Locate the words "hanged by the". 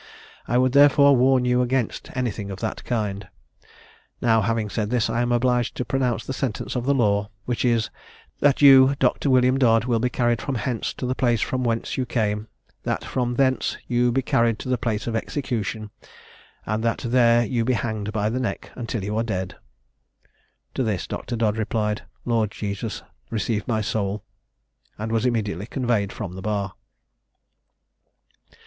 17.73-18.39